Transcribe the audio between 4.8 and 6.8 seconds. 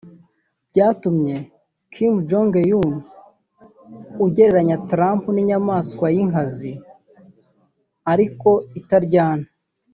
Trump n’ imyamaswa y’ inkazi